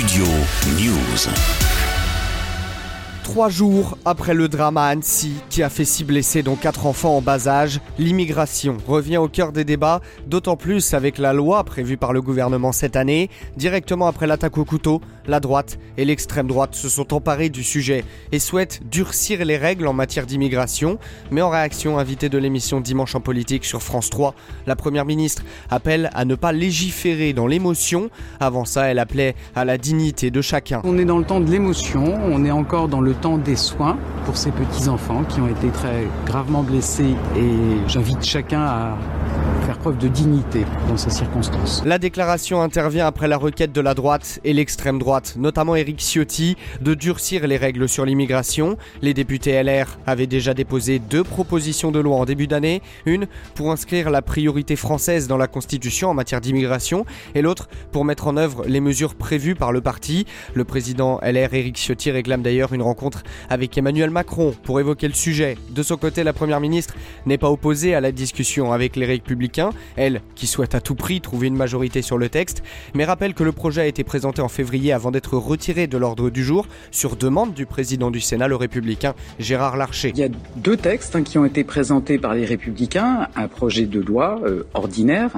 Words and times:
Studio 0.00 0.24
News. 0.78 1.28
Trois 3.22 3.50
jours 3.50 3.98
après 4.06 4.32
le 4.32 4.48
drame 4.48 4.78
à 4.78 4.86
Annecy, 4.86 5.34
qui 5.50 5.62
a 5.62 5.68
fait 5.68 5.84
six 5.84 6.04
blessés, 6.04 6.42
dont 6.42 6.56
quatre 6.56 6.86
enfants 6.86 7.18
en 7.18 7.20
bas 7.20 7.48
âge, 7.48 7.80
l'immigration 7.98 8.78
revient 8.88 9.18
au 9.18 9.28
cœur 9.28 9.52
des 9.52 9.64
débats, 9.64 10.00
d'autant 10.26 10.56
plus 10.56 10.94
avec 10.94 11.18
la 11.18 11.34
loi 11.34 11.64
prévue 11.64 11.98
par 11.98 12.14
le 12.14 12.22
gouvernement 12.22 12.72
cette 12.72 12.96
année. 12.96 13.28
Directement 13.58 14.06
après 14.06 14.26
l'attaque 14.26 14.56
au 14.56 14.64
couteau, 14.64 15.02
la 15.30 15.40
droite 15.40 15.78
et 15.96 16.04
l'extrême 16.04 16.46
droite 16.46 16.74
se 16.74 16.88
sont 16.90 17.14
emparés 17.14 17.48
du 17.48 17.64
sujet 17.64 18.04
et 18.32 18.38
souhaitent 18.38 18.80
durcir 18.90 19.44
les 19.44 19.56
règles 19.56 19.86
en 19.86 19.92
matière 19.94 20.26
d'immigration. 20.26 20.98
Mais 21.30 21.40
en 21.40 21.48
réaction, 21.48 21.98
invité 21.98 22.28
de 22.28 22.36
l'émission 22.36 22.80
Dimanche 22.80 23.14
en 23.14 23.20
politique 23.20 23.64
sur 23.64 23.82
France 23.82 24.10
3, 24.10 24.34
la 24.66 24.76
première 24.76 25.06
ministre 25.06 25.42
appelle 25.70 26.10
à 26.14 26.24
ne 26.24 26.34
pas 26.34 26.52
légiférer 26.52 27.32
dans 27.32 27.46
l'émotion. 27.46 28.10
Avant 28.40 28.64
ça, 28.64 28.86
elle 28.86 28.98
appelait 28.98 29.34
à 29.54 29.64
la 29.64 29.78
dignité 29.78 30.30
de 30.30 30.42
chacun. 30.42 30.82
On 30.84 30.98
est 30.98 31.04
dans 31.04 31.18
le 31.18 31.24
temps 31.24 31.40
de 31.40 31.50
l'émotion, 31.50 32.18
on 32.24 32.44
est 32.44 32.50
encore 32.50 32.88
dans 32.88 33.00
le 33.00 33.14
temps 33.14 33.38
des 33.38 33.56
soins 33.56 33.96
pour 34.26 34.36
ces 34.36 34.50
petits-enfants 34.50 35.24
qui 35.24 35.40
ont 35.40 35.48
été 35.48 35.68
très 35.68 36.06
gravement 36.26 36.62
blessés 36.62 37.14
et 37.36 37.88
j'invite 37.88 38.24
chacun 38.24 38.60
à 38.60 38.98
preuve 39.80 39.96
de 39.96 40.08
dignité 40.08 40.66
dans 40.88 40.96
ces 40.98 41.08
circonstances. 41.08 41.82
La 41.86 41.98
déclaration 41.98 42.60
intervient 42.60 43.06
après 43.06 43.28
la 43.28 43.38
requête 43.38 43.72
de 43.72 43.80
la 43.80 43.94
droite 43.94 44.38
et 44.44 44.52
l'extrême 44.52 44.98
droite, 44.98 45.36
notamment 45.38 45.74
Éric 45.74 46.00
Ciotti, 46.00 46.56
de 46.82 46.92
durcir 46.92 47.46
les 47.46 47.56
règles 47.56 47.88
sur 47.88 48.04
l'immigration. 48.04 48.76
Les 49.00 49.14
députés 49.14 49.62
LR 49.62 49.86
avaient 50.06 50.26
déjà 50.26 50.52
déposé 50.52 50.98
deux 50.98 51.24
propositions 51.24 51.90
de 51.92 51.98
loi 51.98 52.16
en 52.16 52.26
début 52.26 52.46
d'année, 52.46 52.82
une 53.06 53.26
pour 53.54 53.72
inscrire 53.72 54.10
la 54.10 54.20
priorité 54.20 54.76
française 54.76 55.26
dans 55.28 55.38
la 55.38 55.46
Constitution 55.46 56.10
en 56.10 56.14
matière 56.14 56.42
d'immigration 56.42 57.06
et 57.34 57.40
l'autre 57.40 57.70
pour 57.90 58.04
mettre 58.04 58.26
en 58.26 58.36
œuvre 58.36 58.64
les 58.66 58.80
mesures 58.80 59.14
prévues 59.14 59.54
par 59.54 59.72
le 59.72 59.80
parti. 59.80 60.26
Le 60.52 60.64
président 60.64 61.20
LR 61.22 61.54
Éric 61.54 61.76
Ciotti 61.78 62.10
réclame 62.10 62.42
d'ailleurs 62.42 62.74
une 62.74 62.82
rencontre 62.82 63.22
avec 63.48 63.76
Emmanuel 63.78 64.10
Macron 64.10 64.54
pour 64.62 64.78
évoquer 64.78 65.08
le 65.08 65.14
sujet. 65.14 65.56
De 65.70 65.82
son 65.82 65.96
côté, 65.96 66.22
la 66.22 66.34
première 66.34 66.60
ministre 66.60 66.94
n'est 67.24 67.38
pas 67.38 67.50
opposée 67.50 67.94
à 67.94 68.00
la 68.02 68.12
discussion 68.12 68.72
avec 68.72 68.96
les 68.96 69.06
républicains, 69.06 69.69
elle 69.96 70.22
qui 70.34 70.46
souhaite 70.46 70.74
à 70.74 70.80
tout 70.80 70.94
prix 70.94 71.20
trouver 71.20 71.48
une 71.48 71.56
majorité 71.56 72.02
sur 72.02 72.18
le 72.18 72.28
texte, 72.28 72.62
mais 72.94 73.04
rappelle 73.04 73.34
que 73.34 73.44
le 73.44 73.52
projet 73.52 73.82
a 73.82 73.86
été 73.86 74.04
présenté 74.04 74.42
en 74.42 74.48
février 74.48 74.92
avant 74.92 75.10
d'être 75.10 75.36
retiré 75.36 75.86
de 75.86 75.98
l'ordre 75.98 76.30
du 76.30 76.44
jour 76.44 76.66
sur 76.90 77.16
demande 77.16 77.54
du 77.54 77.66
président 77.66 78.10
du 78.10 78.20
Sénat, 78.20 78.48
le 78.48 78.56
républicain 78.56 79.14
Gérard 79.38 79.76
Larcher. 79.76 80.12
Il 80.14 80.20
y 80.20 80.24
a 80.24 80.28
deux 80.56 80.76
textes 80.76 81.16
hein, 81.16 81.22
qui 81.22 81.38
ont 81.38 81.44
été 81.44 81.64
présentés 81.64 82.18
par 82.18 82.34
les 82.34 82.44
républicains, 82.44 83.28
un 83.36 83.48
projet 83.48 83.86
de 83.86 84.00
loi 84.00 84.40
euh, 84.44 84.64
ordinaire 84.74 85.30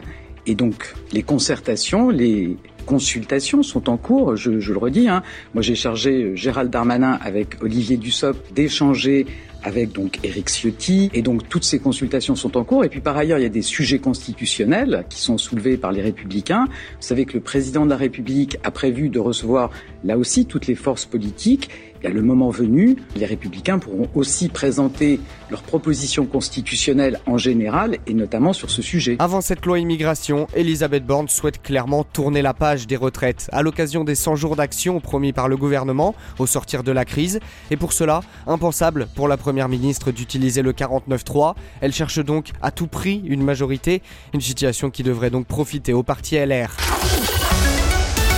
et 0.47 0.55
donc 0.55 0.95
les 1.13 1.23
concertations, 1.23 2.11
les 2.11 2.57
consultations 2.87 3.63
sont 3.63 3.89
en 3.89 3.97
cours, 3.97 4.37
je, 4.37 4.59
je 4.59 4.73
le 4.73 4.79
redis. 4.79 5.09
Hein. 5.09 5.23
Moi 5.55 5.63
j'ai 5.63 5.75
chargé 5.75 6.23
euh, 6.23 6.37
Gérald 6.37 6.71
Darmanin 6.71 7.19
avec 7.23 7.63
Olivier 7.63 7.97
Dussopt 7.97 8.53
d'échanger 8.53 9.27
avec 9.63 9.93
donc 9.93 10.19
Éric 10.23 10.49
Ciotti. 10.49 11.11
Et 11.15 11.23
donc 11.23 11.49
toutes 11.49 11.65
ces 11.65 11.79
consultations 11.79 12.37
sont 12.37 12.57
en 12.57 12.65
cours. 12.65 12.85
Et 12.85 12.89
puis 12.89 13.01
par 13.01 13.17
ailleurs 13.17 13.39
il 13.39 13.43
y 13.43 13.47
a 13.47 13.51
des 13.51 13.63
sujets 13.63 13.99
constitutionnels 13.99 15.05
qui 15.09 15.21
sont 15.21 15.39
soulevés 15.39 15.77
par 15.77 15.93
les 15.93 16.03
républicains. 16.03 16.67
Vous 16.67 17.07
savez 17.07 17.25
que 17.25 17.35
le 17.35 17.41
président 17.41 17.85
de 17.85 17.91
la 17.91 17.97
République 17.97 18.59
a 18.65 18.71
prévu 18.71 19.09
de 19.09 19.19
recevoir 19.19 19.71
là 20.05 20.19
aussi 20.19 20.47
toutes 20.47 20.67
les 20.67 20.75
forces 20.75 21.07
politiques. 21.07 21.71
Et 22.05 22.09
à 22.09 22.11
le 22.11 22.23
moment 22.23 22.51
venu, 22.51 22.97
les 23.15 23.27
républicains 23.27 23.79
pourront 23.79 24.09
aussi 24.17 24.49
présenter 24.49 25.21
leurs 25.51 25.63
propositions 25.63 26.27
constitutionnelles 26.27 27.21
en 27.27 27.39
général 27.39 27.99
et 28.09 28.15
notamment 28.15 28.53
sur 28.53 28.71
ce 28.71 28.83
sujet. 28.83 29.17
Avant 29.21 29.41
cette 29.41 29.65
loi 29.65 29.79
immigration, 29.79 30.49
Elisabeth 30.55 31.07
Borne 31.07 31.29
souhaite 31.29 31.63
clairement 31.63 32.03
tourner 32.03 32.43
la 32.43 32.55
page 32.55 32.89
des 32.89 32.97
retraites. 32.97 33.49
À 33.53 33.63
l'occasion 33.63 34.03
des 34.03 34.17
100 34.17 34.35
jours 34.35 34.57
d'action 34.57 34.99
promis 34.99 35.33
par 35.33 35.49
le 35.49 35.57
gouvernement 35.57 36.17
au 36.41 36.47
sortir 36.47 36.83
de 36.83 36.91
la 36.91 37.05
crise. 37.05 37.39
Et 37.71 37.77
pour 37.77 37.93
cela, 37.93 38.21
impensable 38.49 39.07
pour 39.15 39.29
la 39.29 39.37
première 39.53 39.69
ministre 39.69 40.13
d'utiliser 40.13 40.63
le 40.63 40.73
49.3. 40.73 41.57
Elle 41.83 41.93
cherche 41.93 42.21
donc 42.21 42.53
à 42.63 42.71
tout 42.71 42.87
prix 42.87 43.21
une 43.27 43.45
majorité, 43.45 44.01
une 44.33 44.41
situation 44.41 44.89
qui 44.89 45.03
devrait 45.03 45.29
donc 45.29 45.47
profiter 45.47 45.93
au 45.93 46.03
parti 46.03 46.37
LR. 46.37 46.71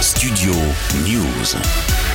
Studio 0.01 0.53
News. 1.07 2.14